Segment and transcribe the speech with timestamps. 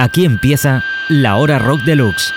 [0.00, 2.32] Aquí empieza la hora rock deluxe.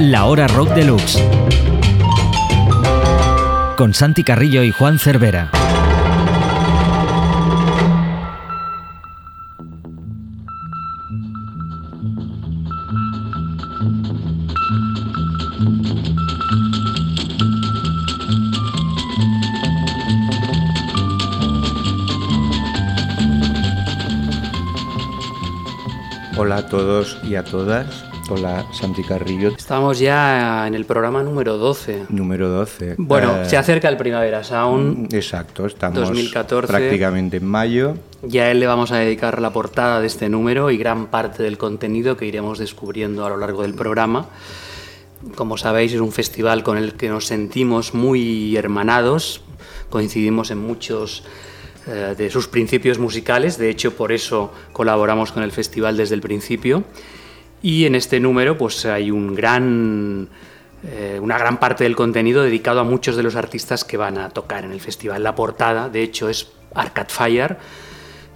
[0.00, 1.22] La hora rock deluxe.
[3.76, 5.52] Con Santi Carrillo y Juan Cervera.
[26.68, 28.04] Todos y a todas.
[28.30, 29.52] Hola Santi Carrillo.
[29.56, 32.04] Estamos ya en el programa número 12.
[32.10, 32.96] Número 12.
[32.98, 35.12] Bueno, Eh, se acerca el Primavera Sound.
[35.14, 36.66] Exacto, estamos 2014.
[36.68, 37.94] prácticamente en mayo.
[38.22, 41.42] Ya a él le vamos a dedicar la portada de este número y gran parte
[41.42, 44.26] del contenido que iremos descubriendo a lo largo del programa.
[45.36, 49.40] Como sabéis, es un festival con el que nos sentimos muy hermanados,
[49.90, 51.24] coincidimos en muchos
[51.88, 56.20] eh, de sus principios musicales, de hecho por eso colaboramos con el festival desde el
[56.20, 56.84] principio.
[57.62, 60.28] Y en este número pues hay un gran,
[60.84, 64.30] eh, una gran parte del contenido dedicado a muchos de los artistas que van a
[64.30, 65.22] tocar en el festival.
[65.22, 67.56] La portada, de hecho, es Arcade Fire,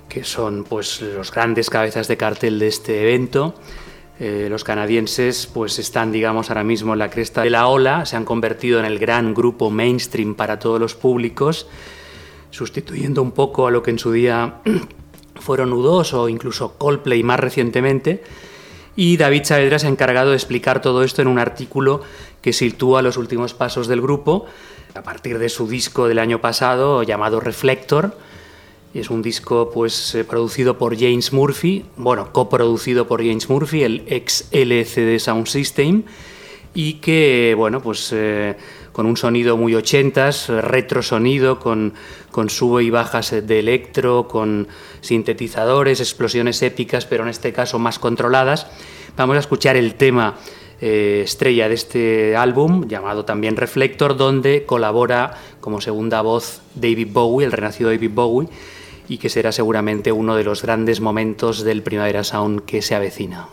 [0.08, 3.54] que son pues los grandes cabezas de cartel de este evento.
[4.20, 8.16] Eh, los canadienses pues están digamos ahora mismo en la cresta de la ola, se
[8.16, 11.66] han convertido en el gran grupo mainstream para todos los públicos,
[12.52, 14.60] sustituyendo un poco a lo que en su día
[15.34, 18.22] fueron U2 o incluso Coldplay más recientemente.
[18.94, 22.02] Y David Saavedra se ha encargado de explicar todo esto en un artículo
[22.42, 24.46] que sitúa los últimos pasos del grupo
[24.94, 28.16] a partir de su disco del año pasado llamado Reflector.
[28.92, 34.04] Es un disco pues eh, producido por James Murphy, bueno, coproducido por James Murphy, el
[34.06, 36.02] ex LCD Sound System,
[36.74, 38.56] y que, bueno, pues eh,
[38.92, 41.94] con un sonido muy ochentas, retro sonido, con,
[42.30, 44.68] con sube y bajas de electro, con
[45.00, 48.66] sintetizadores, explosiones épicas, pero en este caso más controladas.
[49.16, 50.36] Vamos a escuchar el tema
[50.80, 57.46] eh, estrella de este álbum, llamado también Reflector, donde colabora como segunda voz David Bowie,
[57.46, 58.48] el renacido David Bowie,
[59.08, 63.46] y que será seguramente uno de los grandes momentos del Primavera Sound que se avecina.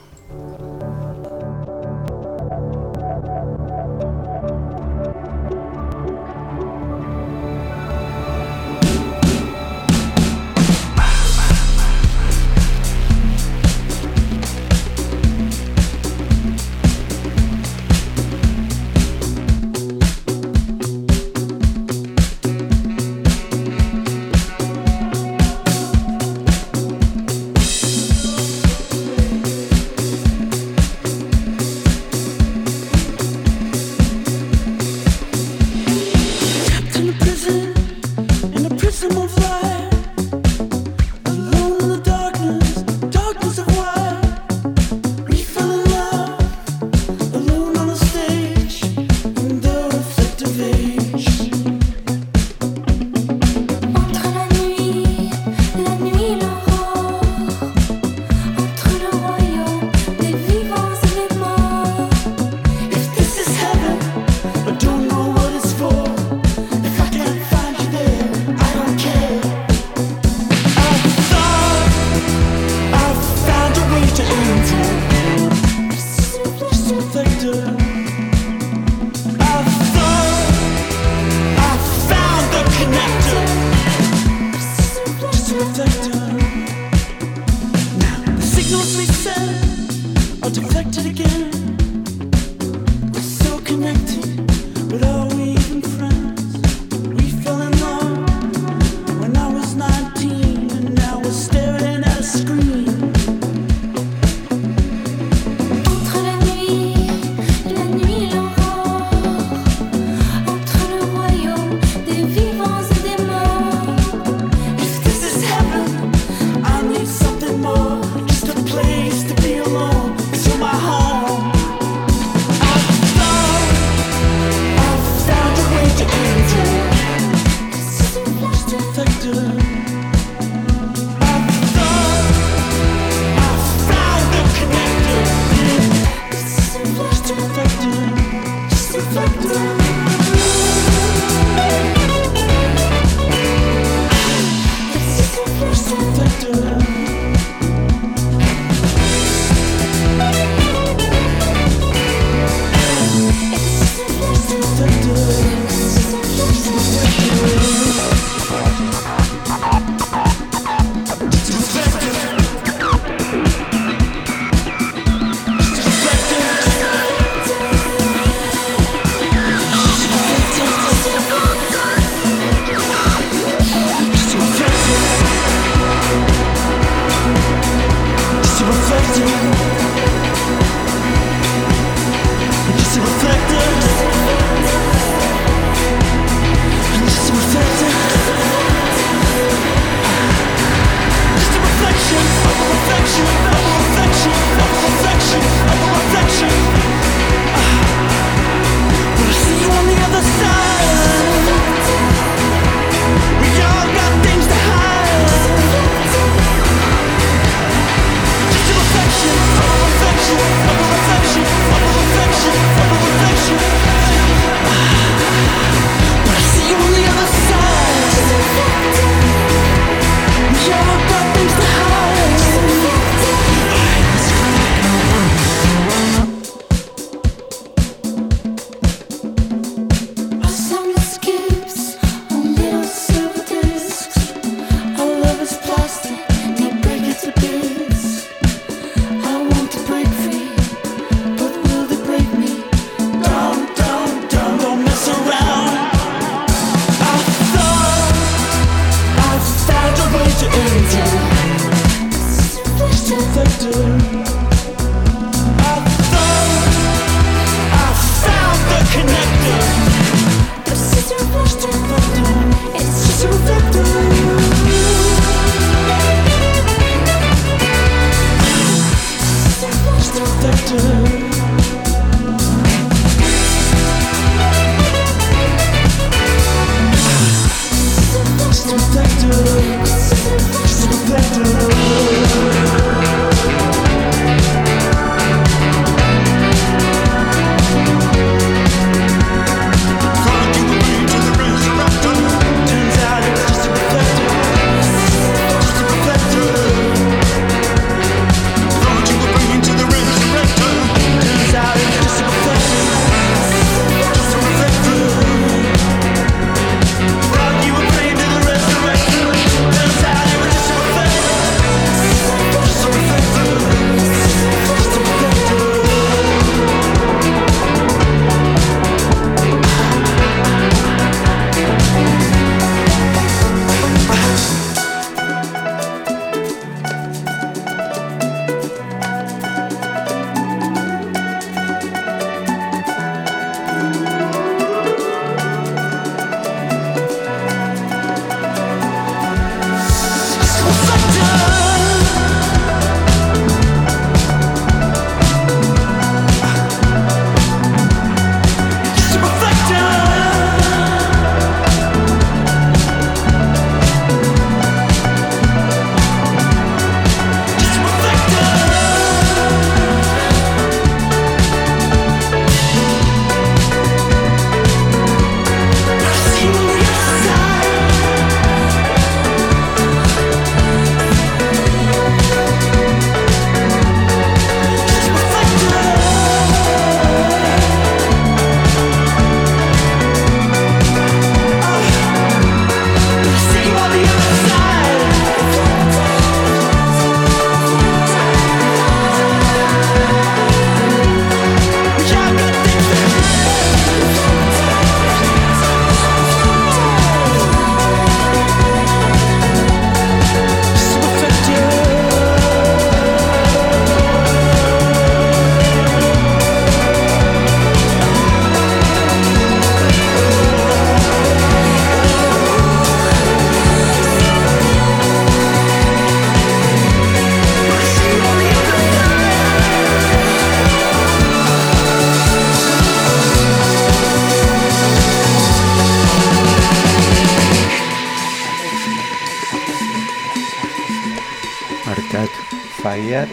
[432.82, 433.28] Fire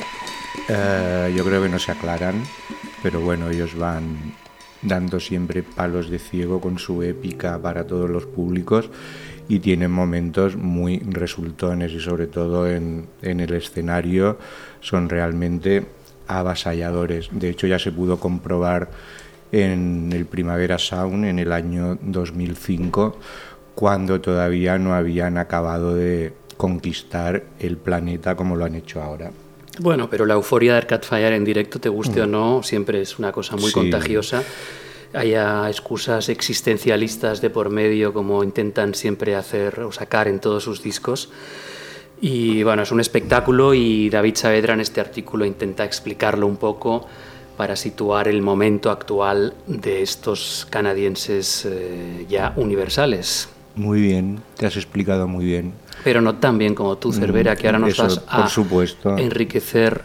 [0.69, 2.43] eh, yo creo que no se aclaran,
[3.03, 4.35] pero bueno, ellos van
[4.83, 8.91] dando siempre palos de ciego con su épica para todos los públicos
[9.49, 14.39] y tienen momentos muy resultones y sobre todo en, en el escenario
[14.81, 15.87] son realmente
[16.27, 17.29] avasalladores.
[17.31, 18.91] De hecho ya se pudo comprobar
[19.53, 23.17] en el Primavera Sound en el año 2005
[23.77, 29.31] cuando todavía no habían acabado de conquistar el planeta como lo han hecho ahora.
[29.79, 32.31] Bueno, pero la euforia de Arcade Fire en directo, te guste o mm.
[32.31, 34.43] no, siempre es una cosa muy contagiosa.
[35.13, 40.83] Haya excusas existencialistas de por medio, como intentan siempre hacer o sacar en todos sus
[40.83, 41.31] discos.
[42.21, 47.07] Y bueno, es un espectáculo y David Saavedra en este artículo intenta explicarlo un poco
[47.57, 53.49] para situar el momento actual de estos canadienses eh, ya universales.
[53.75, 55.73] Muy bien, te has explicado muy bien.
[56.07, 58.49] Pero no tan bien como tú, Cervera, que ahora nos vas a
[59.19, 60.03] enriquecer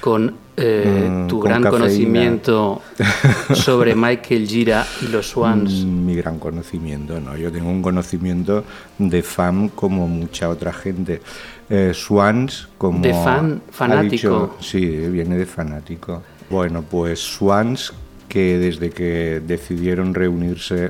[0.00, 2.80] con eh, mm, tu gran conocimiento
[3.52, 5.84] sobre Michael Gira y los Swans.
[5.84, 7.36] Mm, mi gran conocimiento, no.
[7.36, 8.64] Yo tengo un conocimiento
[8.96, 11.20] de fan como mucha otra gente.
[11.68, 13.02] Eh, Swans, como.
[13.02, 14.56] De fan, fanático.
[14.58, 16.22] sí, viene de fanático.
[16.48, 17.92] Bueno, pues Swans,
[18.26, 20.88] que desde que decidieron reunirse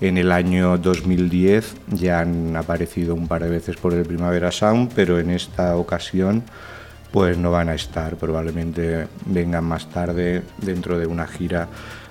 [0.00, 4.92] en el año 2010 ya han aparecido un par de veces por el Primavera Sound,
[4.94, 6.42] pero en esta ocasión
[7.12, 11.68] pues no van a estar, probablemente vengan más tarde dentro de una gira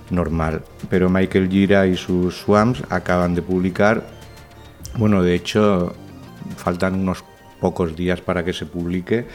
[0.10, 0.62] normal.
[0.90, 4.04] Pero Michael Gira y sus Swamps acaban de publicar,
[4.98, 5.94] bueno, de hecho
[6.56, 7.26] faltan unos
[7.60, 9.26] pocos días para que se publique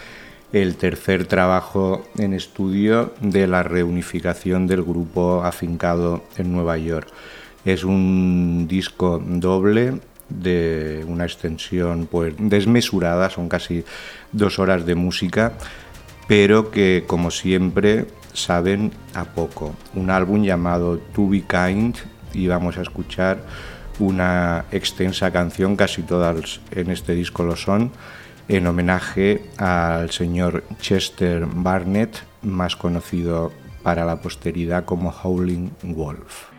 [0.52, 7.08] el tercer trabajo en estudio de la reunificación del grupo afincado en Nueva York.
[7.68, 13.84] Es un disco doble de una extensión pues desmesurada, son casi
[14.32, 15.52] dos horas de música,
[16.26, 19.76] pero que como siempre saben a poco.
[19.94, 21.96] Un álbum llamado To Be Kind
[22.32, 23.44] y vamos a escuchar
[23.98, 27.92] una extensa canción, casi todas en este disco lo son,
[28.48, 36.57] en homenaje al señor Chester Barnett, más conocido para la posteridad como Howling Wolf.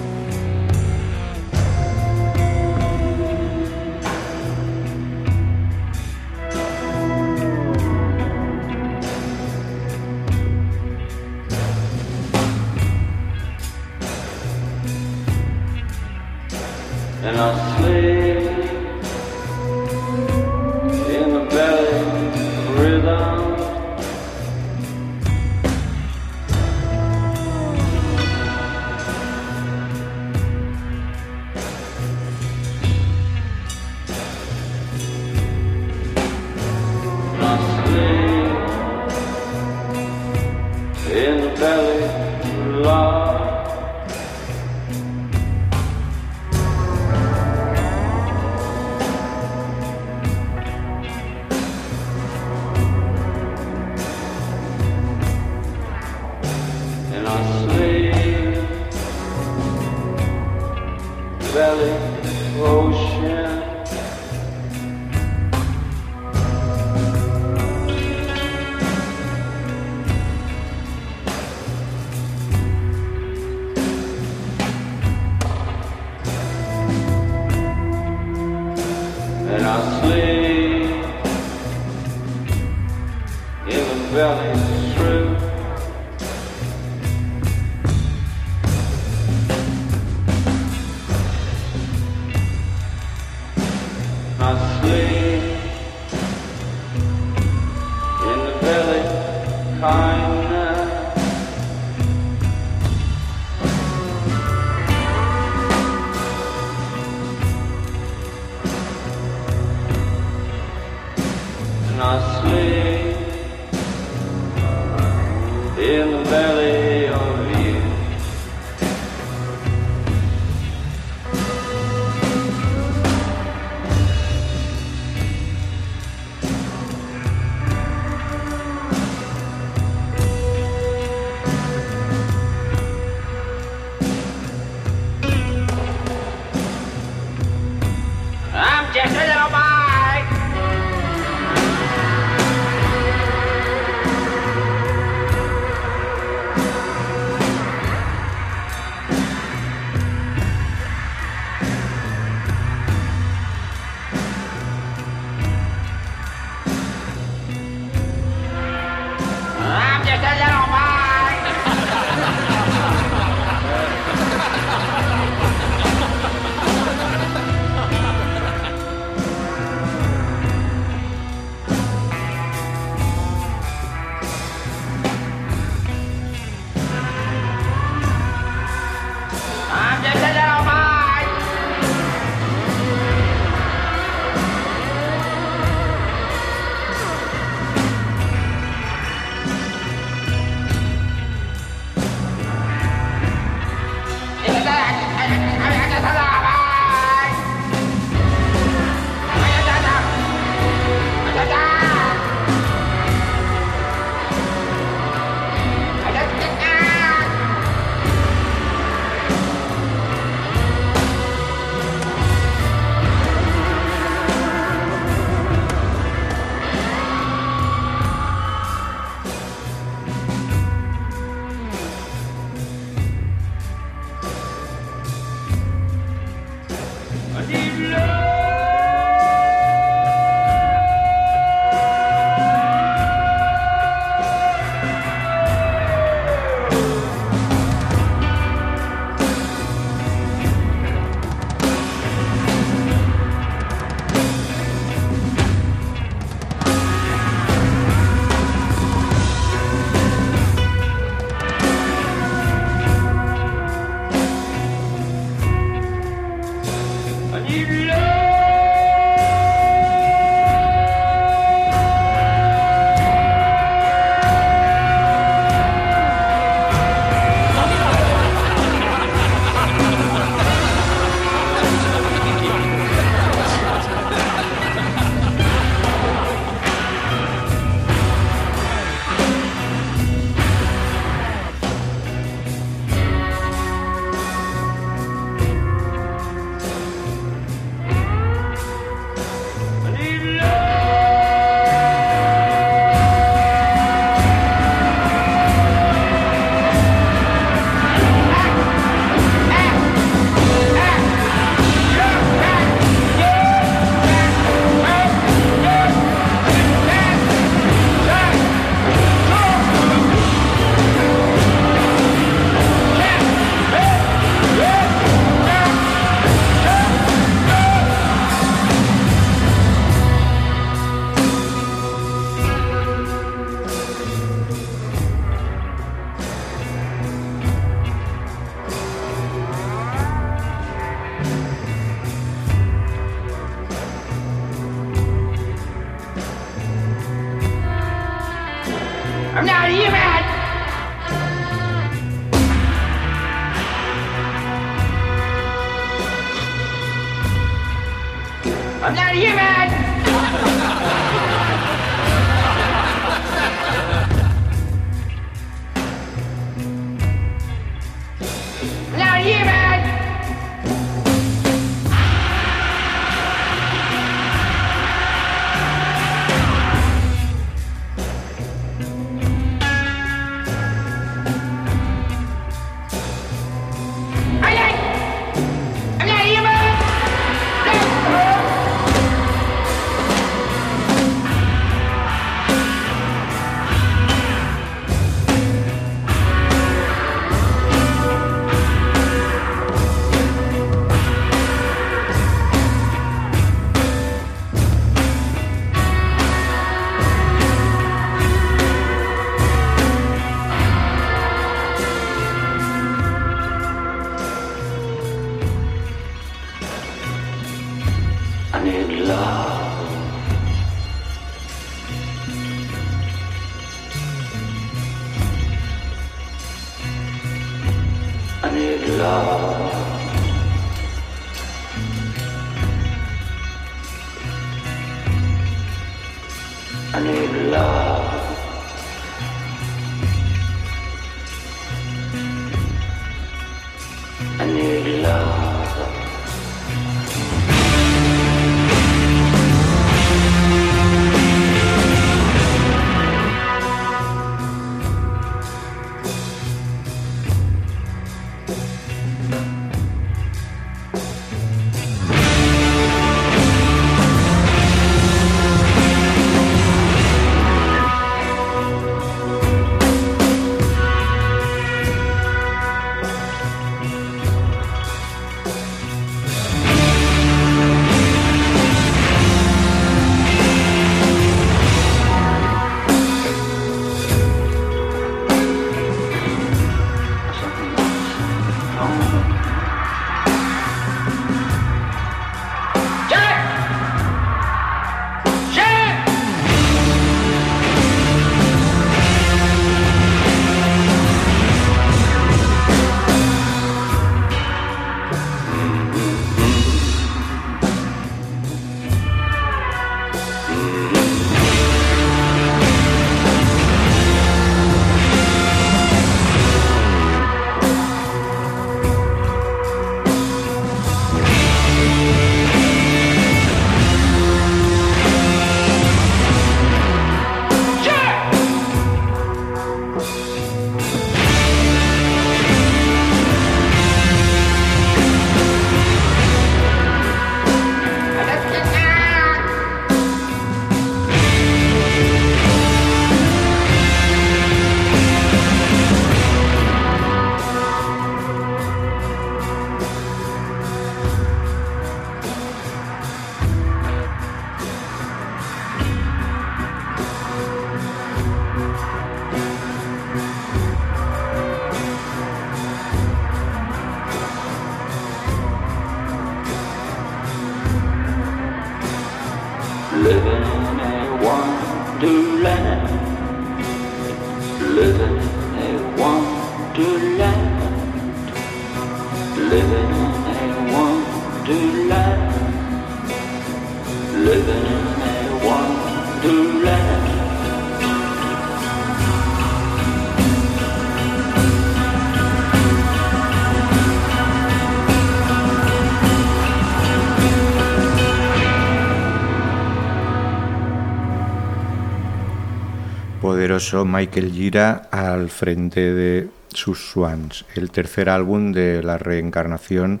[593.84, 600.00] Michael Gira al frente de sus Swans, el tercer álbum de la reencarnación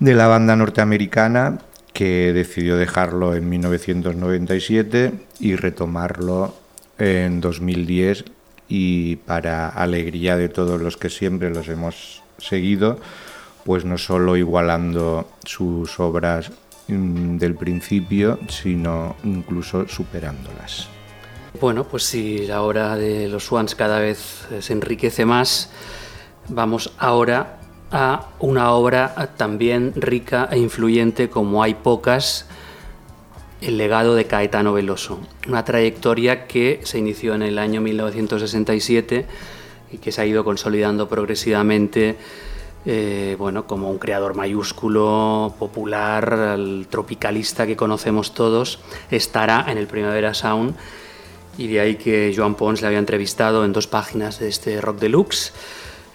[0.00, 1.58] de la banda norteamericana
[1.92, 6.54] que decidió dejarlo en 1997 y retomarlo
[6.98, 8.24] en 2010
[8.68, 12.98] y para alegría de todos los que siempre los hemos seguido,
[13.64, 16.50] pues no solo igualando sus obras
[16.86, 20.88] mm, del principio, sino incluso superándolas.
[21.60, 25.70] Bueno, pues si la obra de los Swans cada vez eh, se enriquece más,
[26.48, 27.58] vamos ahora
[27.90, 32.46] a una obra también rica e influyente como hay pocas,
[33.62, 39.26] el legado de Caetano Veloso, una trayectoria que se inició en el año 1967
[39.90, 42.18] y que se ha ido consolidando progresivamente
[42.84, 48.80] eh, bueno, como un creador mayúsculo, popular, el tropicalista que conocemos todos,
[49.10, 50.76] estará en el Primavera Sound
[51.58, 55.00] y de ahí que Joan Pons le había entrevistado en dos páginas de este Rock
[55.00, 55.52] Deluxe.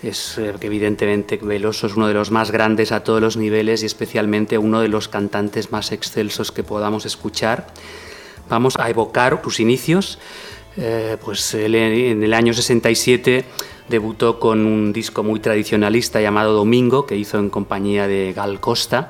[0.01, 3.83] Es eh, que evidentemente Veloso es uno de los más grandes a todos los niveles
[3.83, 7.67] y especialmente uno de los cantantes más excelsos que podamos escuchar.
[8.49, 10.17] Vamos a evocar sus inicios.
[10.77, 13.45] Eh, pues él en el año 67
[13.89, 19.09] debutó con un disco muy tradicionalista llamado Domingo, que hizo en compañía de Gal Costa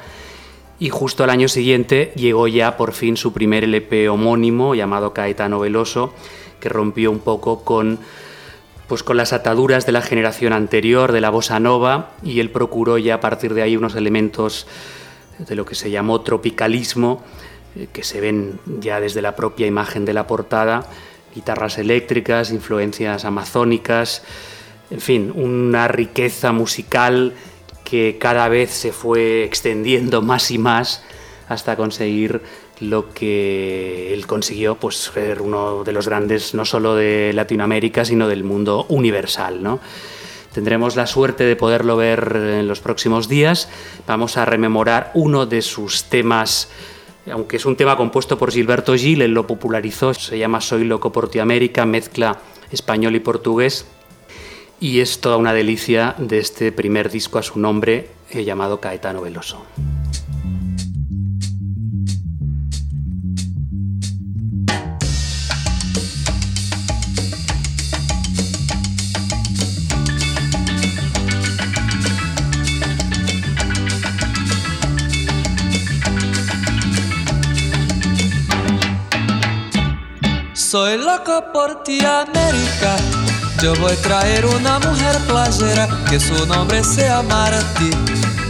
[0.80, 5.60] y justo al año siguiente llegó ya por fin su primer LP homónimo llamado Caetano
[5.60, 6.14] Veloso,
[6.60, 8.00] que rompió un poco con,
[8.88, 12.98] pues con las ataduras de la generación anterior, de la bossa nova, y él procuró
[12.98, 14.68] ya a partir de ahí unos elementos
[15.40, 17.24] de lo que se llamó tropicalismo,
[17.76, 20.86] eh, que se ven ya desde la propia imagen de la portada,
[21.34, 24.24] guitarras eléctricas, influencias amazónicas,
[24.92, 27.34] en fin, una riqueza musical
[27.84, 31.04] que cada vez se fue extendiendo más y más
[31.50, 32.42] hasta conseguir
[32.80, 38.28] lo que él consiguió pues ser uno de los grandes no solo de Latinoamérica sino
[38.28, 39.80] del mundo universal ¿no?
[40.54, 43.70] tendremos la suerte de poderlo ver en los próximos días
[44.08, 46.70] vamos a rememorar uno de sus temas
[47.32, 51.14] aunque es un tema compuesto por Gilberto Gil, él lo popularizó, se llama Soy loco
[51.14, 53.86] por ti América, mezcla español y portugués
[54.84, 59.22] y es toda una delicia de este primer disco a su nombre eh, llamado Caetano
[59.22, 59.66] Veloso.
[80.54, 83.23] Soy loco por ti, América.
[83.64, 87.92] Yo voy a traer una mujer playera que su nombre sea Marti,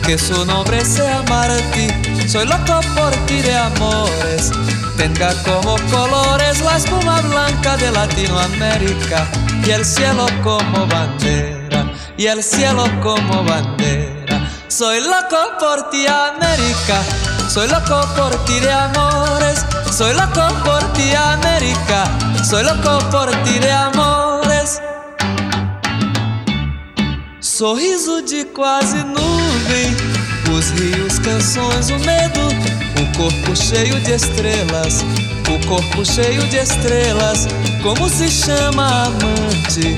[0.04, 1.88] que su nombre sea Marti.
[2.28, 4.52] Soy loco por ti de amores.
[4.97, 9.28] Tenga como colores la espuma blanca de Latinoamérica
[9.63, 14.49] y el cielo como bandera, y el cielo como bandera.
[14.67, 17.04] Soy loco por ti, América.
[17.47, 19.63] Soy loco por ti de amores.
[19.95, 22.06] Soy loco por ti, América.
[22.43, 24.32] Soy loco por ti de amores.
[27.53, 29.95] Sorriso de quase nuvem,
[30.57, 32.47] os rios, canções, o medo,
[32.99, 35.05] o corpo cheio de estrelas,
[35.47, 37.45] o corpo cheio de estrelas.
[37.83, 39.93] Como se chama amante?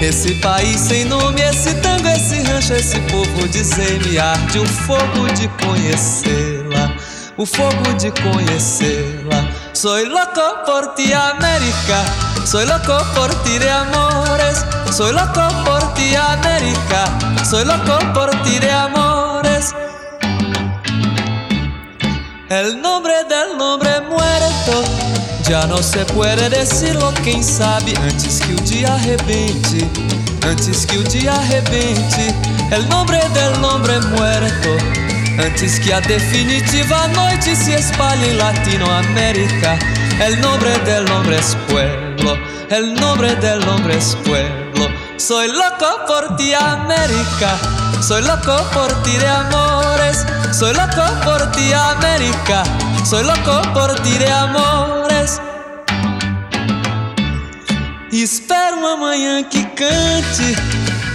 [0.00, 5.48] Esse país sem nome, esse tango, esse rancho, esse povo, dizer-me arde o fogo de
[5.60, 6.96] conhecê-la,
[7.36, 9.51] o fogo de conhecê-la.
[9.82, 12.04] Soy loco por ti, América.
[12.46, 14.64] Soy loco por ti de amores.
[14.92, 17.06] Soy loco por ti, América.
[17.44, 19.74] Soy loco por ti de amores.
[22.48, 24.84] El nombre del nombre muerto
[25.48, 29.90] já não se puede decirlo, quem sabe antes que o dia arrebente,
[30.48, 32.32] antes que o dia arrebente,
[32.70, 34.76] el nombre del nombre muerto,
[35.38, 39.78] antes que a definitiva noite se espalhe em Latinoamérica,
[40.24, 42.36] el nombre del nombre es pueblo,
[42.70, 44.88] el nombre del nombre es pueblo.
[45.16, 47.56] Soy loco por ti, América.
[48.00, 50.26] Soy loco por ti de amores.
[50.52, 52.64] Soy loco por ti, América.
[53.04, 55.40] Soy loco por ti de amores.
[58.10, 60.54] Espero amanhã que cante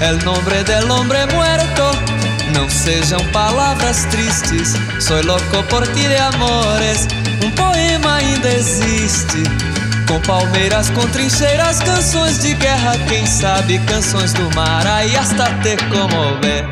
[0.02, 1.92] el nombre del hombre muerto.
[2.58, 4.74] Não sejam palavras tristes.
[5.00, 7.08] Soy loco por ti de amores.
[7.46, 9.44] Um poema ainda existe.
[10.08, 14.88] Com palmeiras, com trincheiras, canções de guerra, quem sabe canções do mar.
[14.88, 16.66] Aí hasta te comover,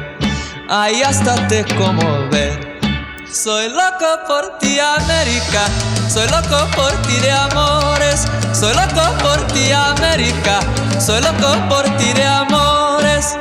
[0.70, 2.80] aí hasta te comover.
[3.32, 5.70] Soy loco por ti, América.
[6.10, 8.26] Soy loco por ti de amores.
[8.54, 10.62] Soy loco por ti, América.
[11.00, 13.38] Soy loco por ti de amores.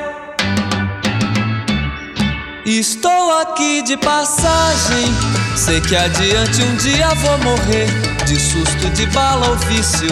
[2.66, 5.04] Estou aqui de passagem.
[5.54, 7.86] Sei que adiante um dia vou morrer.
[8.24, 10.08] De susto de bala ou vício.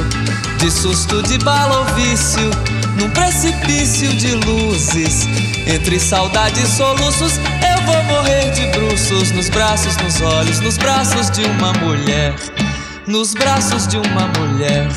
[0.58, 2.50] De susto de bala ou vício.
[2.98, 5.26] Num precipício de luzes.
[5.66, 7.38] Entre saudade e soluços.
[7.66, 9.30] Eu vou morrer de bruços.
[9.30, 10.60] Nos braços, nos olhos.
[10.60, 12.34] Nos braços de uma mulher.
[13.06, 14.88] Nos braços de uma mulher.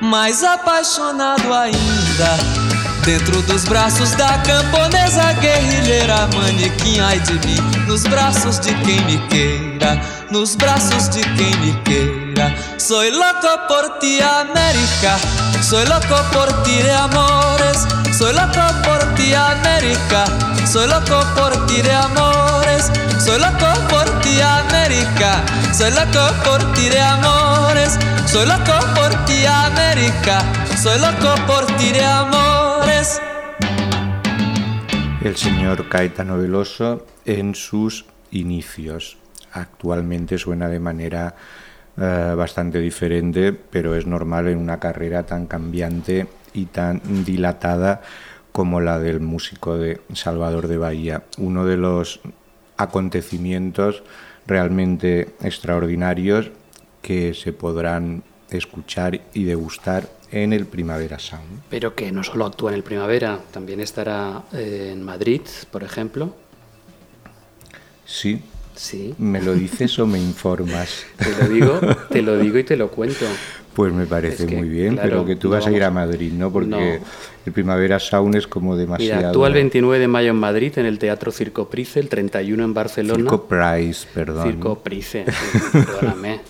[0.00, 2.63] Mais apaixonado ainda.
[3.04, 7.60] Dentro dos braços da camponesa guerrilheira Manequim, ai de mim.
[7.86, 12.54] Nos braços de quem me queira Nos braços de quem me queira.
[12.78, 15.18] Soy loco por ti, América.
[15.62, 17.86] Soy loco por ti de amores.
[18.16, 20.24] Soy loco por ti, América.
[20.66, 22.90] Soy loco por ti de amores.
[23.22, 25.42] Soy loco por ti, América.
[25.72, 27.98] Soy loco por ti de amores.
[28.26, 30.42] Soy loco por ti, América.
[30.82, 32.53] Soy loco por ti de amores.
[35.22, 39.16] El señor Caetano Veloso en sus inicios.
[39.52, 41.34] Actualmente suena de manera
[41.96, 48.02] eh, bastante diferente, pero es normal en una carrera tan cambiante y tan dilatada
[48.52, 51.22] como la del músico de Salvador de Bahía.
[51.38, 52.20] Uno de los
[52.76, 54.02] acontecimientos
[54.46, 56.50] realmente extraordinarios
[57.00, 60.08] que se podrán escuchar y degustar
[60.42, 61.62] en el Primavera Sound.
[61.70, 66.34] Pero que no solo actúa en el Primavera, también estará eh, en Madrid, por ejemplo.
[68.04, 68.42] Sí,
[68.76, 71.04] Sí, ¿me lo dices o me informas?
[71.16, 73.24] te lo digo, te lo digo y te lo cuento.
[73.72, 75.82] Pues me parece Es que, muy bien, claro, pero que tú no vas a ir
[75.84, 76.50] a Madrid, ¿no?
[76.52, 76.78] Porque No.
[77.46, 79.16] el Primavera Sound es como demasiado...
[79.18, 82.64] Mira, actúa el 29 de mayo en Madrid en el Teatro Circo Price, el 31
[82.64, 83.18] en Barcelona.
[83.18, 84.46] Circo Price, perdón.
[84.48, 85.24] Circo Price,
[85.72, 86.40] perdóname.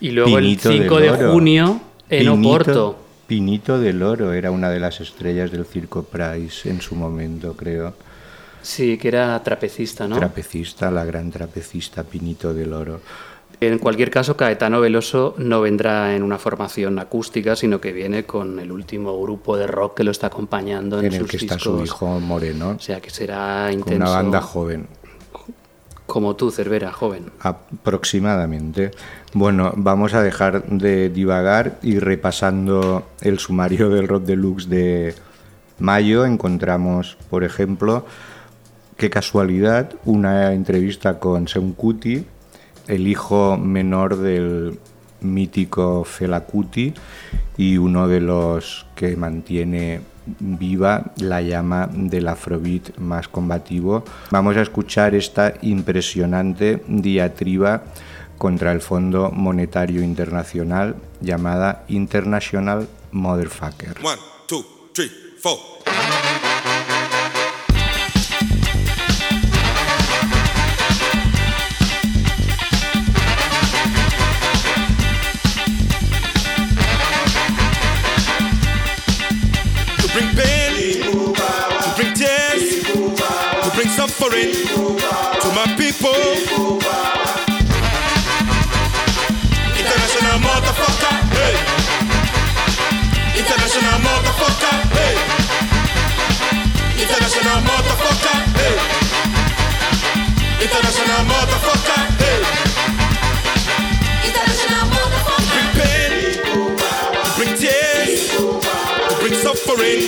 [0.00, 1.32] Y luego Pinito el 5 del de Oro.
[1.32, 2.98] junio en Pinito- Oporto.
[3.26, 7.94] Pinito del Oro era una de las estrellas del Circo Price en su momento, creo.
[8.62, 10.16] Sí, que era trapecista, ¿no?
[10.16, 13.00] Trapecista, la gran trapecista Pinito del Oro.
[13.60, 18.58] En cualquier caso, Caetano Veloso no vendrá en una formación acústica, sino que viene con
[18.60, 21.58] el último grupo de rock que lo está acompañando en, En el sus que está
[21.58, 21.86] su discos.
[21.88, 24.02] hijo Moreno, O sea que será intenso.
[24.02, 24.86] una banda joven.
[26.06, 27.30] Como tú, Cervera, joven.
[27.40, 28.90] Aproximadamente.
[29.38, 35.14] Bueno, vamos a dejar de divagar y repasando el sumario del Rock Deluxe de
[35.78, 38.06] mayo encontramos, por ejemplo,
[38.96, 42.24] qué casualidad, una entrevista con Seun Kuti,
[42.88, 44.78] el hijo menor del
[45.20, 46.94] mítico Fela Kuti
[47.58, 50.00] y uno de los que mantiene
[50.40, 54.02] viva la llama del afrobeat más combativo.
[54.30, 57.82] Vamos a escuchar esta impresionante diatriba
[58.38, 63.96] contra el Fondo Monetario Internacional llamada International Motherfucker.
[64.02, 65.58] One, two, three, four.
[83.96, 84.52] Suffering
[85.40, 86.85] to my people.
[97.26, 98.78] International motherfucker, hey.
[100.62, 102.38] International motherfucker, hey.
[104.30, 105.50] International motherfucker.
[105.50, 106.12] Bring pain,
[107.34, 108.30] bring tears,
[109.18, 110.06] bring suffering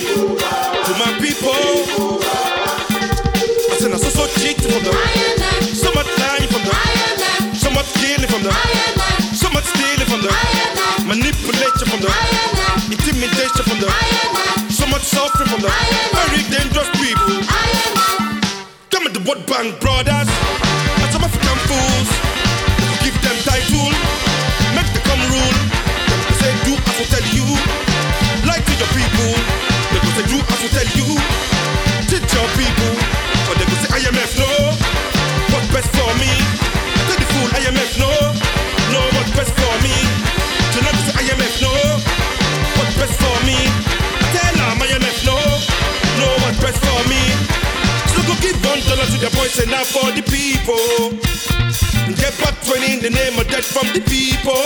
[0.87, 2.23] to my people.
[3.67, 4.95] I said, I'm so so cheating from them,
[5.75, 8.55] so much lying from them, so much killing from them,
[9.35, 10.31] so much stealing from them,
[11.05, 12.15] manipulation from them,
[12.87, 14.08] intimidation from them, so
[14.99, 15.71] much suffering from the
[16.11, 17.39] Very dangerous people.
[18.91, 22.09] Come at the World Bank brothers, and some African fools.
[23.03, 23.91] Give them title,
[24.75, 25.57] make them come rule.
[26.27, 27.47] They say do as we tell you,
[28.47, 29.31] lie to your people.
[29.91, 31.07] They say do as we tell you,
[32.09, 33.08] teach your people.
[49.59, 51.11] And now for the people.
[52.15, 54.63] Get back 20 in the name of death from the people.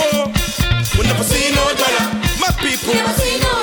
[0.98, 2.06] We never see no dollar.
[2.38, 3.54] My people, Never see no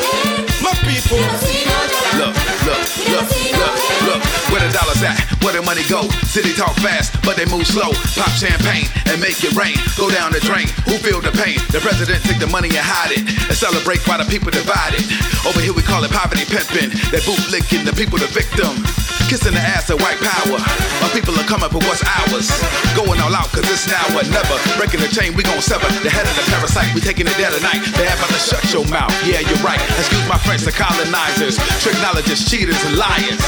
[0.64, 1.20] my people.
[1.20, 1.78] Never see no
[2.18, 2.34] Look,
[2.66, 4.20] look, look, look, look.
[4.50, 5.18] Where the dollars at?
[5.42, 6.10] Where the money go?
[6.26, 7.94] City talk fast, but they move slow.
[8.18, 9.78] Pop champagne and make it rain.
[9.94, 10.66] Go down the drain.
[10.90, 11.62] Who feel the pain?
[11.70, 13.22] The president take the money and hide it.
[13.22, 15.06] And celebrate while the people divided.
[15.46, 16.90] Over here we call it poverty pimping.
[17.14, 19.09] They boot licking the people the victim.
[19.30, 20.58] Kissing the ass of white power.
[20.98, 22.50] My people are coming for what's ours.
[22.98, 24.58] Going all out cause it's now or never.
[24.74, 25.86] Breaking the chain, we gon' sever.
[26.02, 27.78] The head of the parasite, we taking it there tonight.
[27.94, 29.14] They have to shut your mouth.
[29.22, 29.78] Yeah, you're right.
[30.02, 31.62] Excuse my friends, the colonizers.
[31.78, 33.38] Tricknologists, cheaters, and liars.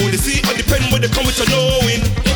[0.00, 2.00] When they see all the pen when they come with your knowing.
[2.00, 2.32] When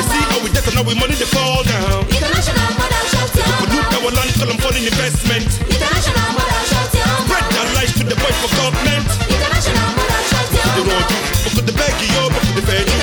[0.00, 2.08] they see how we get and how we money they fall down.
[2.08, 5.44] Pollute our land, call them foreign investment.
[5.60, 9.04] Spread their lies to the boys for government.
[9.28, 10.43] The road you,
[10.74, 11.14] Kudurocu
[11.46, 12.94] okudu peki yo okudu feci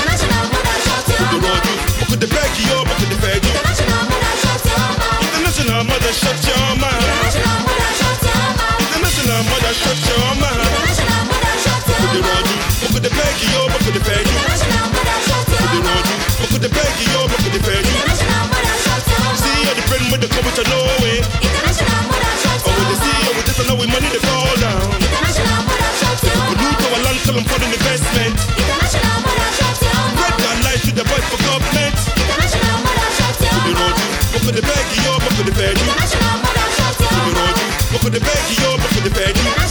[5.22, 6.90] International model shorty Kudurocu okudu
[8.80, 10.41] International model
[39.24, 39.61] but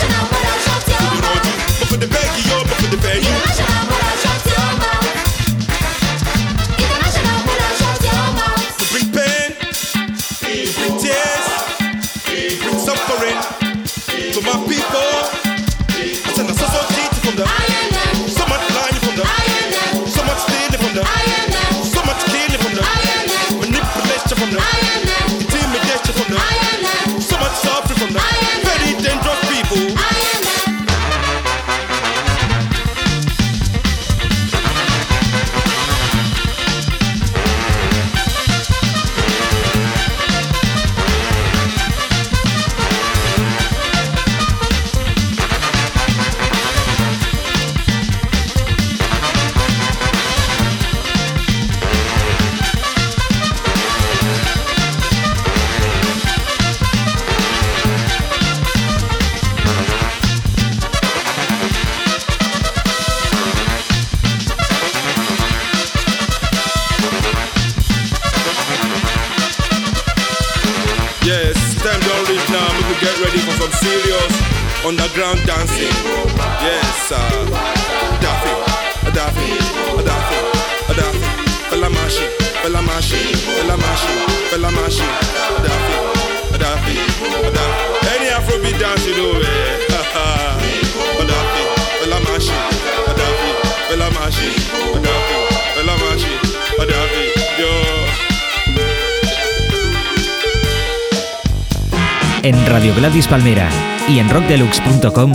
[103.32, 103.70] Palmera
[104.10, 105.32] y en rockdeluxe.com,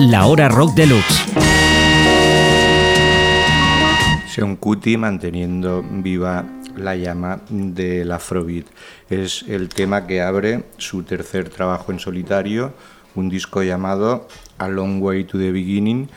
[0.00, 1.24] la hora rock deluxe.
[4.28, 6.44] Sean Kuti manteniendo viva
[6.76, 8.66] la llama del Afrobeat.
[9.08, 12.74] Es el tema que abre su tercer trabajo en solitario,
[13.14, 14.28] un disco llamado
[14.58, 16.10] A Long Way to the Beginning,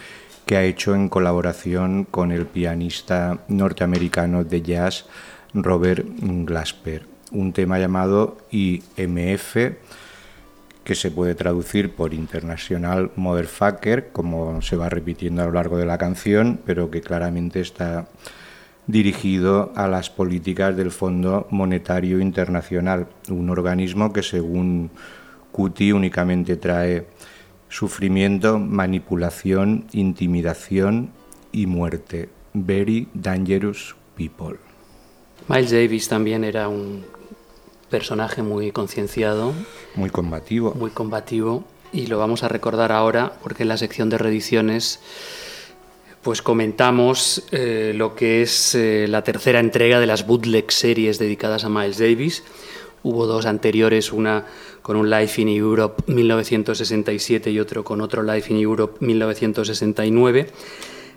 [0.46, 5.06] que ha hecho en colaboración con el pianista norteamericano de jazz
[5.54, 7.06] Robert Glasper.
[7.32, 9.56] Un tema llamado IMF
[10.84, 15.86] que se puede traducir por International Motherfucker, como se va repitiendo a lo largo de
[15.86, 18.08] la canción, pero que claramente está
[18.88, 24.90] dirigido a las políticas del Fondo Monetario Internacional, un organismo que según
[25.52, 27.06] Cuti únicamente trae
[27.70, 31.12] sufrimiento, manipulación, intimidación
[31.52, 32.30] y muerte.
[32.54, 34.58] Very dangerous people.
[35.48, 37.04] Miles Davis también era un
[37.92, 39.54] personaje muy concienciado.
[39.94, 40.74] Muy combativo.
[40.74, 41.64] Muy combativo.
[41.94, 45.00] Y lo vamos a recordar ahora porque en la sección de reediciones
[46.24, 51.66] pues comentamos eh, lo que es eh, la tercera entrega de las bootleg series dedicadas
[51.66, 52.44] a Miles Davis.
[53.04, 54.46] Hubo dos anteriores, una
[54.84, 60.48] con un Life in Europe 1967 y otro con otro Life in Europe 1969.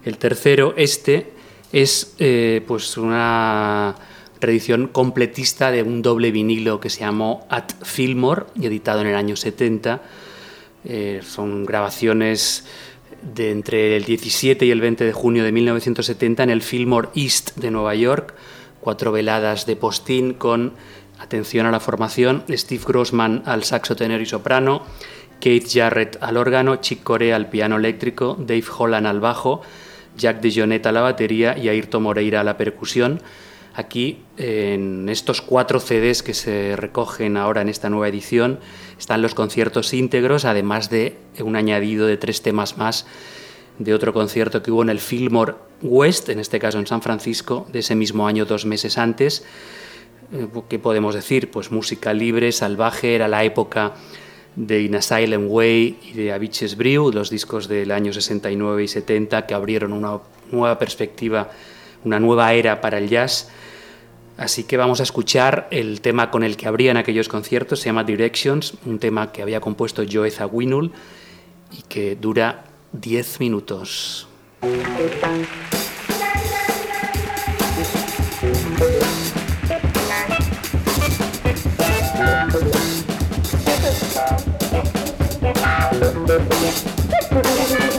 [0.05, 1.33] El tercero, este,
[1.73, 3.95] es eh, pues una
[4.41, 9.17] reedición completista de un doble vinilo que se llamó At Fillmore y editado en el
[9.17, 10.03] año 70.
[10.85, 12.67] Eh, son grabaciones
[13.23, 17.57] de entre el 17 y el 20 de junio de 1970 en el Fillmore East
[17.57, 18.35] de Nueva York,
[18.81, 20.75] cuatro veladas de postín con,
[21.19, 24.83] atención a la formación, Steve Grossman al saxo tenor y soprano,
[25.41, 29.63] Keith Jarrett al órgano, Chick Corea al piano eléctrico, Dave Holland al bajo,
[30.17, 33.21] Jack DeJohnette a la batería y Ayrton Moreira a la percusión.
[33.77, 38.61] Aquí, en estos cuatro CDs que se recogen ahora en esta nueva edición,
[38.99, 43.05] están los conciertos íntegros, además de un añadido de tres temas más
[43.79, 47.67] de otro concierto que hubo en el Fillmore West, en este caso en San Francisco,
[47.73, 49.45] de ese mismo año, dos meses antes.
[50.33, 51.51] Eh, ¿Qué podemos decir?
[51.51, 53.95] Pues música libre, salvaje, era la época
[54.55, 55.01] de In a
[55.37, 60.21] Way y de Avicii Brew, los discos del año 69 y 70 que abrieron una
[60.53, 61.51] nueva perspectiva,
[62.05, 63.51] una nueva era para el jazz.
[64.37, 68.05] Así que vamos a escuchar el tema con el que abrían aquellos conciertos, se llama
[68.05, 70.93] Directions, un tema que había compuesto Joe Zawinul
[71.71, 74.27] y que dura 10 minutos.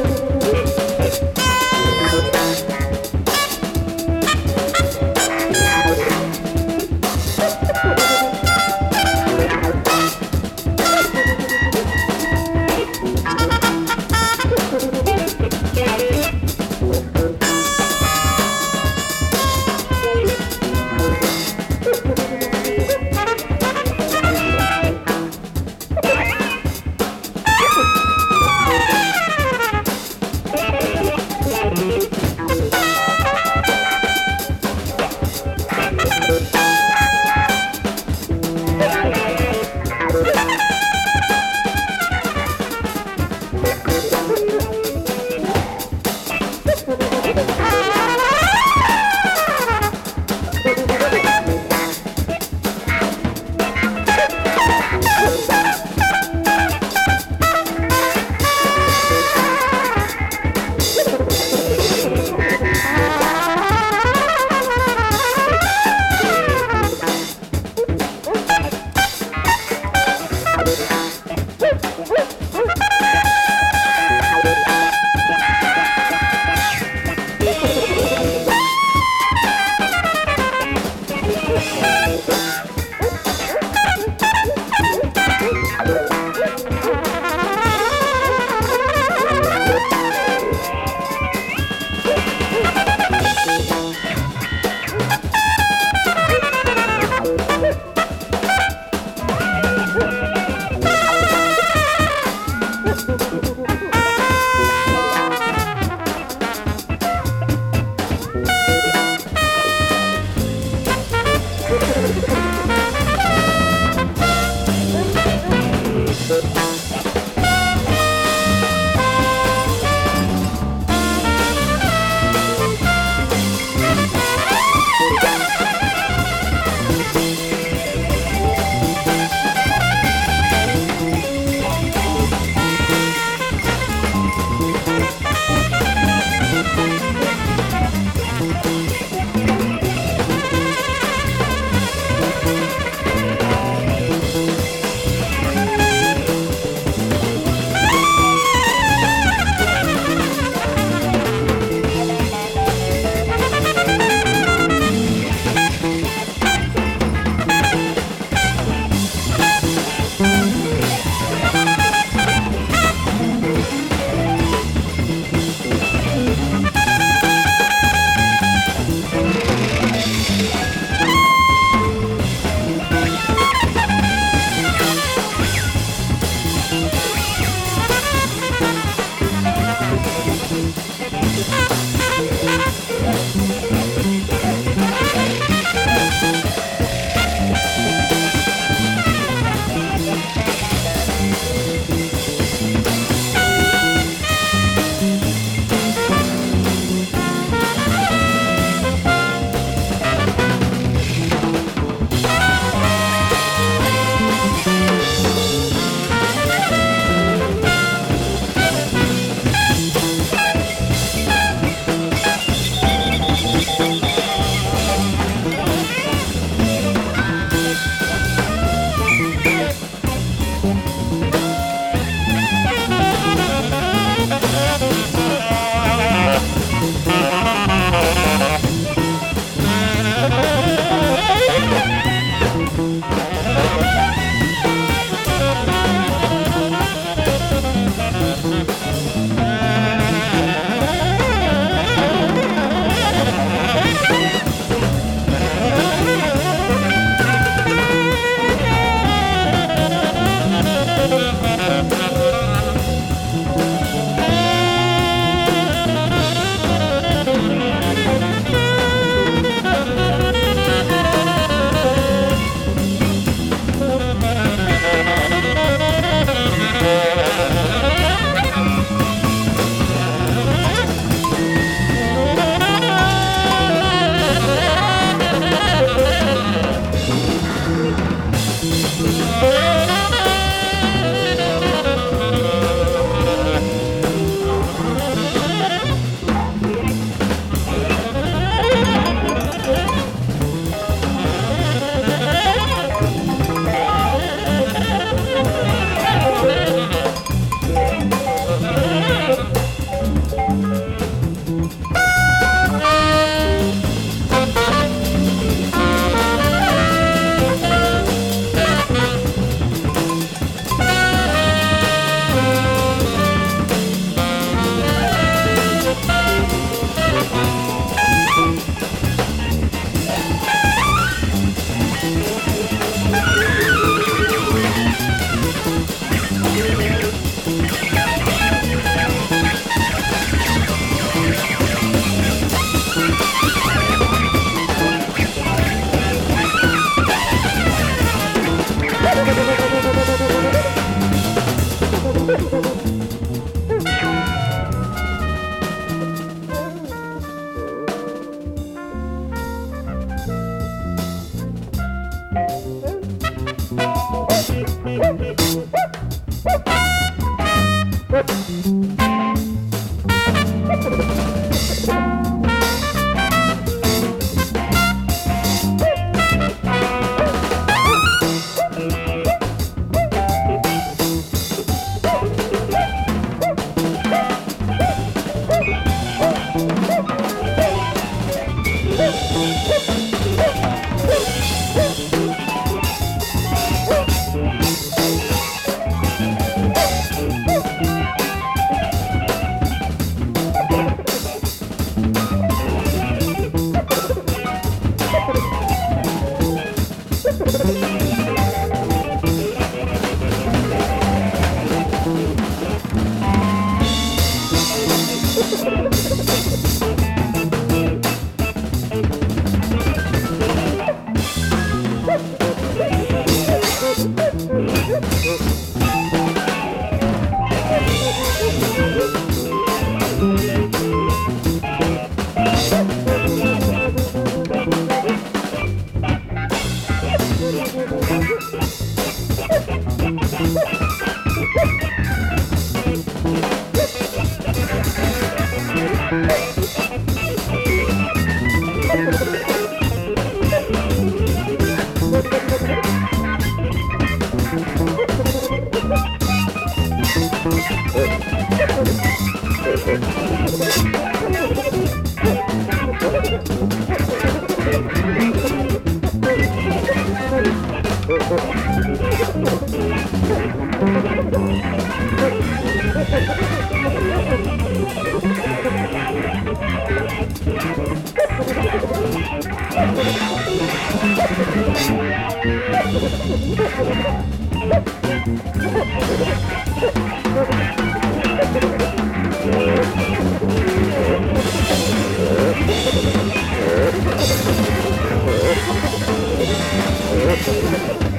[487.25, 488.14] Yeah.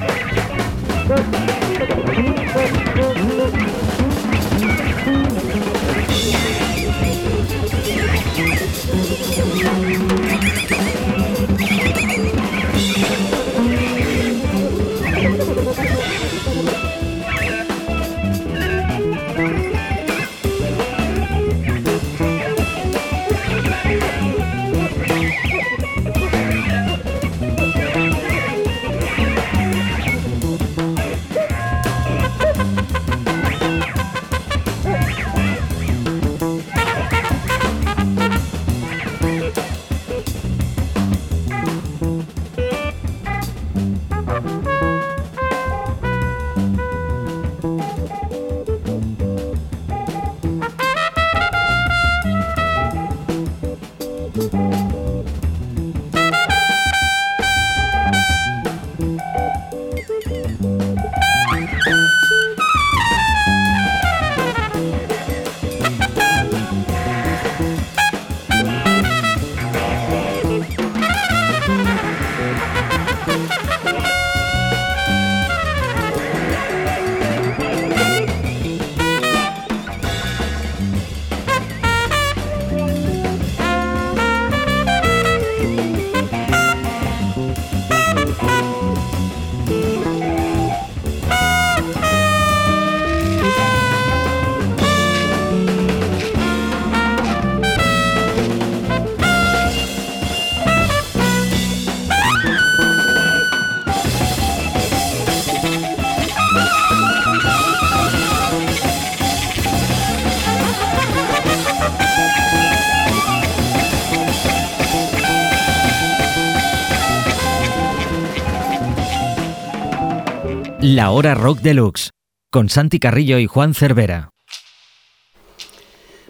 [120.97, 122.09] La Hora Rock Deluxe,
[122.51, 124.31] con Santi Carrillo y Juan Cervera.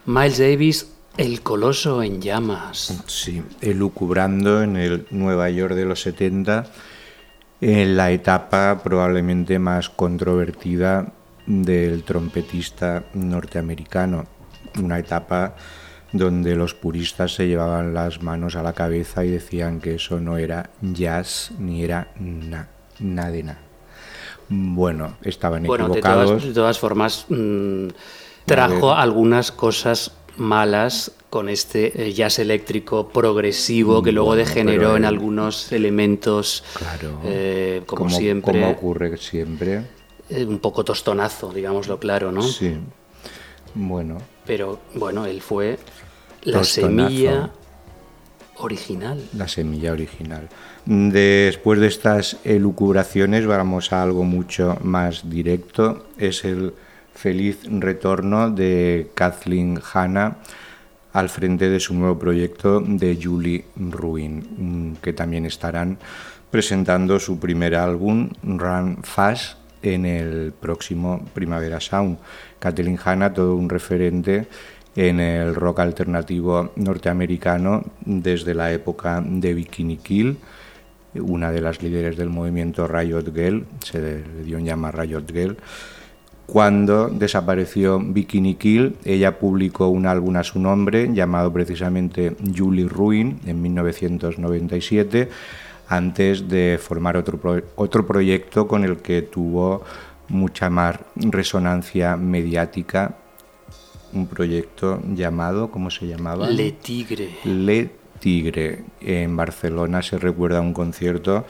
[0.05, 3.01] Miles Davis, el coloso en llamas.
[3.07, 6.65] Sí, elucubrando en el Nueva York de los 70,
[7.61, 11.13] en la etapa probablemente más controvertida
[11.45, 14.25] del trompetista norteamericano.
[14.83, 15.55] Una etapa
[16.11, 20.37] donde los puristas se llevaban las manos a la cabeza y decían que eso no
[20.37, 22.67] era jazz ni era nada,
[22.99, 23.66] nada de nada.
[24.49, 26.25] Bueno, estaban Bueno, de equivocados.
[26.29, 27.87] todas, de todas formas, mm,
[28.45, 29.01] trajo Vale.
[29.01, 35.71] algunas cosas malas con este eh, jazz eléctrico progresivo que luego Bueno, degeneró en algunos
[35.73, 38.53] elementos, Claro, eh, como, como, siempre.
[38.53, 39.81] como ocurre siempre.
[40.29, 42.41] eh, un poco tostonazo, digámoslo claro, ¿no?
[42.41, 42.77] Sí.
[43.75, 45.77] Bueno, Pero bueno, él fue
[46.43, 47.09] la Tostonazo.
[47.09, 47.49] semilla
[48.57, 49.21] original.
[49.33, 50.47] la semilla original.
[50.89, 56.05] Después de estas elucubraciones vamos a algo mucho más directo.
[56.17, 56.75] Es el
[57.13, 60.37] feliz retorno de Kathleen Hanna
[61.11, 65.97] al frente de su nuevo proyecto de Julie Ruin, que también estarán
[66.51, 72.17] presentando su primer álbum, Run Fast, en el próximo Primavera Sound.
[72.59, 74.47] Kathleen Hanna, todo un referente
[74.95, 80.37] en el rock alternativo norteamericano desde la época de Bikini Kill,
[81.15, 85.57] una de las líderes del movimiento Riot Girl, se le dio en llamar Riot Girl.
[86.45, 93.39] Cuando desapareció Bikini Kill, ella publicó un álbum a su nombre llamado precisamente Julie Ruin
[93.45, 95.29] en 1997,
[95.89, 99.83] antes de formar otro, pro- otro proyecto con el que tuvo
[100.29, 103.15] mucha más resonancia mediática,
[104.13, 106.49] un proyecto llamado, ¿cómo se llamaba?
[106.49, 107.29] Le Tigre.
[107.43, 107.89] Le
[108.19, 108.83] Tigre.
[109.01, 111.45] En Barcelona se recuerda un concierto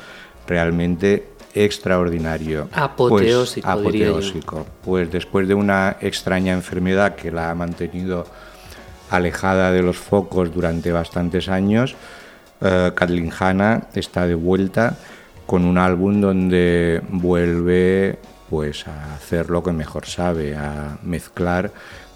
[0.47, 2.69] realmente extraordinario.
[2.73, 4.11] Apoteósico, Pues, diría yo.
[4.17, 4.65] apoteósico.
[4.83, 8.25] Pues después de una extraña enfermedad que la ha mantenido
[9.09, 11.95] alejada de los focos durante bastantes años,
[12.61, 14.97] eh, Kathleen Hanna está de vuelta
[15.45, 21.71] con un álbum donde vuelve pues a hacer lo que mejor sabe, a mezclar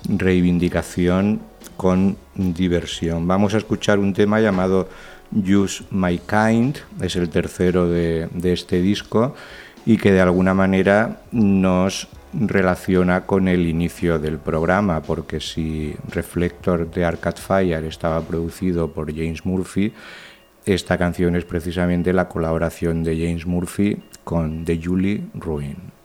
[0.08, 1.42] reivindicación
[1.82, 3.28] con diversión.
[3.28, 4.88] Vamos a escuchar un tema llamado
[5.32, 9.34] Use My Kind, es el tercero de, este disco
[9.84, 16.88] y que de alguna manera nos relaciona con el inicio del programa, porque si Reflector
[16.92, 19.92] de Arcade Fire estaba producido por James Murphy,
[20.68, 26.01] esta canción es precisamente la colaboración de James Murphy con The Julie Ruin.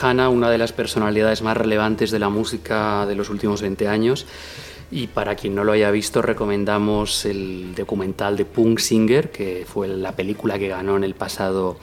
[0.00, 4.26] Hanna, una de las personalidades más relevantes de la música de los últimos 20 años.
[4.90, 9.88] Y para quien no lo haya visto, recomendamos el documental de Punk Singer, que fue
[9.88, 11.76] la película que ganó en el pasado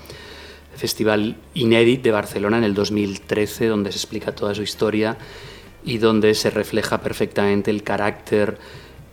[0.75, 5.17] Festival Inédit de Barcelona en el 2013, donde se explica toda su historia
[5.85, 8.57] y donde se refleja perfectamente el carácter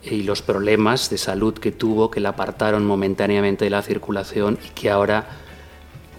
[0.03, 4.69] y los problemas de salud que tuvo, que la apartaron momentáneamente de la circulación y
[4.69, 5.27] que ahora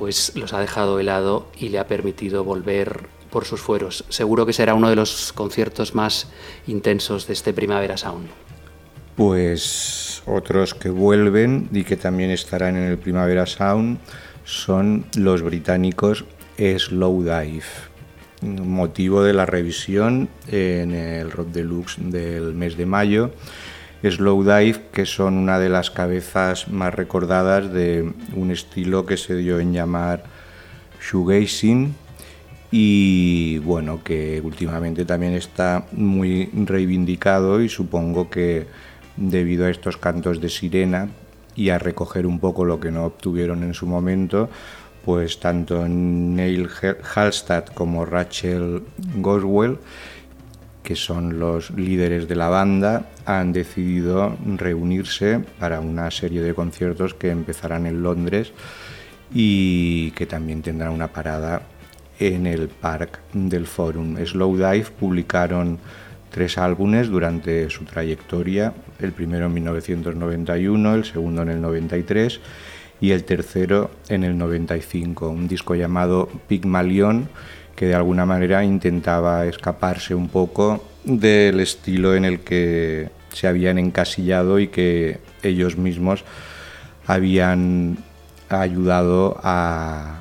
[0.03, 4.05] pues los ha dejado de lado y le ha permitido volver por sus fueros.
[4.09, 6.27] Seguro que será uno de los conciertos más
[6.67, 8.27] intensos de este Primavera Sound.
[9.15, 14.01] Pues otros que vuelven y que también estarán en el Primavera Sound
[14.45, 16.25] son los británicos
[16.59, 17.63] Slow Dive.
[18.41, 23.31] Motivo de la revisión en el Rock Deluxe del mes de mayo.
[24.03, 29.37] Slow Dive, que son una de las cabezas más recordadas de un estilo que se
[29.37, 30.25] dio en llamar
[31.01, 31.95] shoegazing.
[32.71, 38.67] Y bueno, que últimamente también está muy reivindicado y supongo que
[39.17, 41.09] debido a estos cantos de sirena
[41.55, 44.49] y a recoger un poco lo que no obtuvieron en su momento,
[45.05, 46.69] pues tanto Neil
[47.15, 48.83] Halstad como Rachel
[49.17, 49.79] Goswell,
[50.83, 57.15] que son los líderes de la banda, han decidido reunirse para una serie de conciertos
[57.15, 58.53] que empezarán en Londres
[59.33, 61.63] y que también tendrán una parada
[62.19, 64.17] en el Park del Forum.
[64.25, 65.79] Slow Dive publicaron
[66.31, 72.41] tres álbumes durante su trayectoria, el primero en 1991, el segundo en el 93
[73.01, 77.29] y el tercero en el 95, un disco llamado Pygmalion
[77.83, 83.77] que de alguna manera intentaba escaparse un poco del estilo en el que se habían
[83.77, 86.23] encasillado y que ellos mismos
[87.09, 87.99] habían
[88.49, 90.21] ayudado a,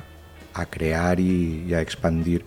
[0.70, 2.44] crear y, y a expandir.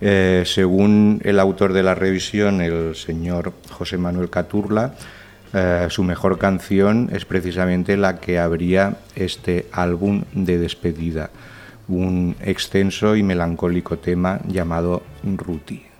[0.00, 4.94] Eh, según el autor de la revisión, el señor José Manuel Caturla,
[5.52, 11.30] eh, su mejor canción es precisamente la que abría este álbum de despedida,
[11.88, 15.93] un extenso y melancólico tema llamado Ruti.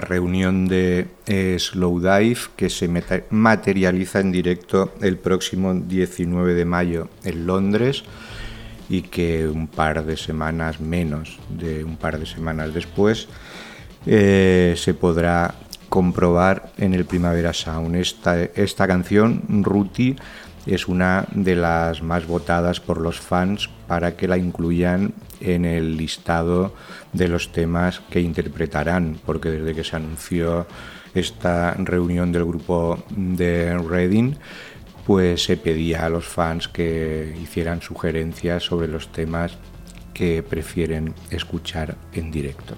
[0.00, 2.88] Reunión de eh, Slow Dive que se
[3.30, 8.04] materializa en directo el próximo 19 de mayo en Londres
[8.88, 13.28] y que un par de semanas menos de un par de semanas después
[14.06, 15.54] eh, se podrá
[15.88, 17.96] comprobar en el Primavera Sound.
[17.96, 20.16] Esta, esta canción, Ruti,
[20.66, 25.96] es una de las más votadas por los fans para que la incluyan en el
[25.96, 26.74] listado
[27.12, 30.66] de los temas que interpretarán, porque desde que se anunció
[31.14, 34.34] esta reunión del grupo de Reading,
[35.06, 39.52] pues se pedía a los fans que hicieran sugerencias sobre los temas
[40.12, 42.74] que prefieren escuchar en directo.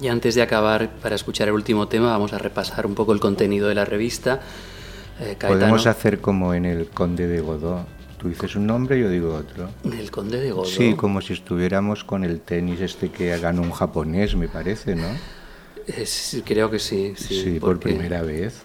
[0.00, 3.20] Y antes de acabar, para escuchar el último tema, vamos a repasar un poco el
[3.20, 4.40] contenido de la revista.
[5.20, 7.86] Eh, Caetano, Podemos hacer como en el Conde de Godó.
[8.18, 9.68] Tú dices un nombre, yo digo otro.
[9.84, 10.64] El Conde de Godó.
[10.66, 15.08] Sí, como si estuviéramos con el tenis este que ganó un japonés, me parece, ¿no?
[15.86, 17.14] Es- creo que sí.
[17.16, 18.62] Sí, Sí, por primera vez.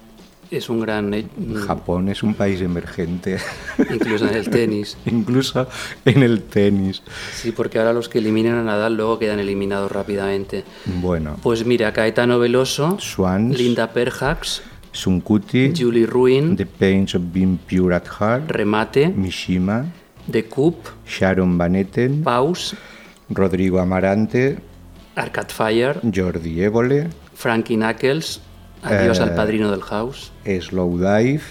[0.49, 1.09] Es un gran...
[1.11, 3.37] mm, Japón es un país emergente,
[3.89, 4.97] Incluso en el tenis.
[5.05, 5.67] incluso
[6.03, 7.01] en el tenis.
[7.33, 10.65] Sí, porque ahora los que eliminan a Nadal luego quedan eliminados rápidamente.
[10.85, 14.61] Bueno, Pues mira, Caetano Veloso, Swans, Linda Perhaps,
[14.91, 19.85] Sunkuti, Julie Ruin, The Pains of Being Pure at Heart, Remate, Mishima,
[20.29, 22.75] The Coop, Sharon Van Etten, Paus,
[23.29, 24.59] Rodrigo Amarante,
[25.15, 28.41] Arcade Fire, Jordi Évole, Frankie Knuckles,
[28.83, 31.41] Adiós Eh, al padrino del house, Slow Dive,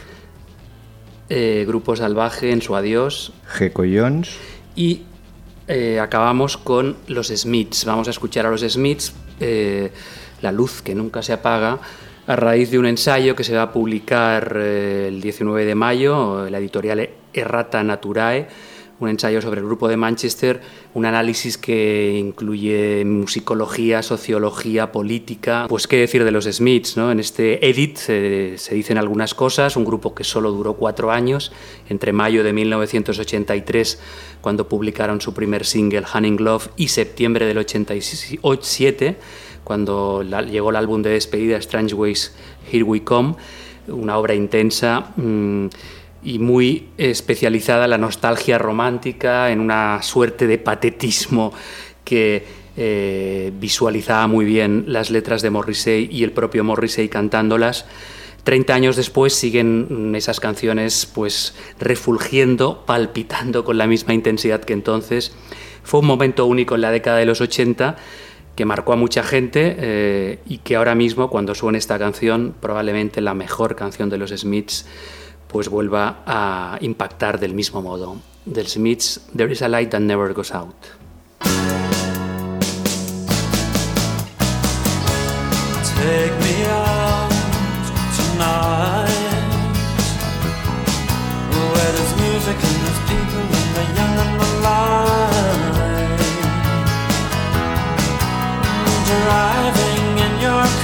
[1.28, 4.36] eh, Grupo Salvaje en su adiós Geco Jones,
[4.74, 5.02] y
[5.68, 7.84] eh, acabamos con los Smiths.
[7.84, 9.14] Vamos a escuchar a los Smiths,
[10.42, 11.78] La luz que nunca se apaga,
[12.30, 16.48] a raíz de un ensayo que se va a publicar eh, el 19 de mayo,
[16.48, 18.46] la editorial Errata Naturae,
[19.00, 20.60] un ensayo sobre el grupo de Manchester,
[20.94, 25.66] un análisis que incluye musicología, sociología, política.
[25.68, 27.10] Pues qué decir de los Smiths, ¿no?
[27.10, 31.50] En este edit eh, se dicen algunas cosas, un grupo que solo duró cuatro años,
[31.88, 33.98] entre mayo de 1983,
[34.40, 39.16] cuando publicaron su primer single, Hunting Glove, y septiembre del 87,
[39.70, 42.34] cuando llegó el álbum de despedida Strange Ways,
[42.72, 43.36] Here We Come,
[43.86, 45.66] una obra intensa mm,
[46.24, 51.52] y muy especializada en la nostalgia romántica, en una suerte de patetismo
[52.02, 52.44] que
[52.76, 57.86] eh, visualizaba muy bien las letras de Morrissey y el propio Morrissey cantándolas.
[58.42, 64.72] 30 años después siguen mm, esas canciones pues refulgiendo, palpitando con la misma intensidad que
[64.72, 65.32] entonces.
[65.84, 67.96] Fue un momento único en la década de los 80
[68.60, 73.22] que marcó a mucha gente eh, y que ahora mismo cuando suene esta canción, probablemente
[73.22, 74.84] la mejor canción de los Smiths,
[75.48, 78.18] pues vuelva a impactar del mismo modo.
[78.44, 80.74] Del Smiths, There is a light that never goes out.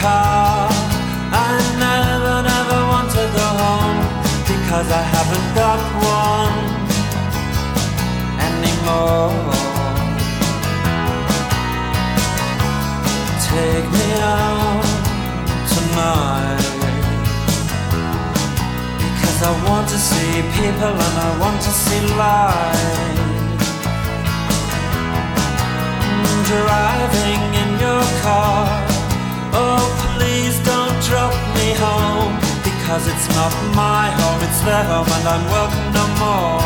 [0.00, 0.68] Car.
[1.32, 1.52] I
[1.84, 3.98] never, never want to go home
[4.50, 5.80] Because I haven't got
[6.20, 6.56] one
[8.48, 9.34] anymore.
[13.50, 14.86] Take me out
[15.74, 16.66] tonight
[19.04, 23.24] Because I want to see people and I want to see life.
[26.02, 28.85] Mm, driving in your car
[29.52, 29.86] Oh
[30.16, 35.44] please don't drop me home Because it's not my home, it's their home and I'm
[35.50, 36.62] welcome no more.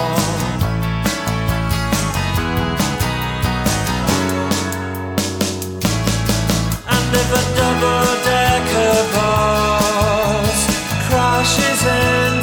[6.94, 10.59] And if a double-decker bus
[11.07, 12.40] crashes into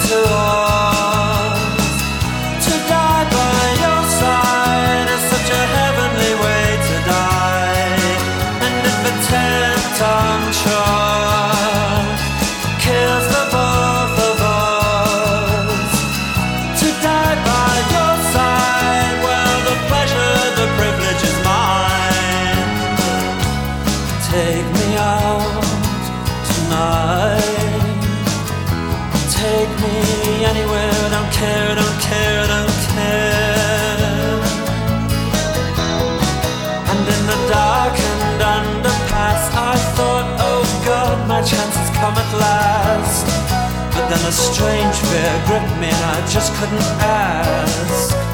[44.37, 48.26] strange fear gripped me, and I just couldn't ask.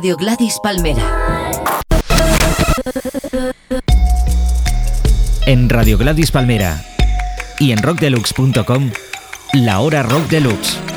[0.00, 1.50] Radio Gladys Palmera.
[5.44, 6.82] En Radio Gladys Palmera
[7.58, 8.92] y en rockdeluxe.com,
[9.52, 10.89] la hora rock deluxe.